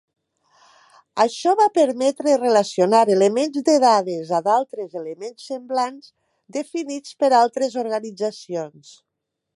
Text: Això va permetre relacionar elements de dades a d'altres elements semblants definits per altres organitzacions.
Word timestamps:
Això 1.23 1.51
va 1.59 1.67
permetre 1.75 2.37
relacionar 2.39 3.03
elements 3.17 3.61
de 3.69 3.77
dades 3.85 4.33
a 4.37 4.41
d'altres 4.49 4.97
elements 5.03 5.47
semblants 5.53 6.11
definits 6.59 7.21
per 7.23 7.31
altres 7.45 7.77
organitzacions. 7.87 8.95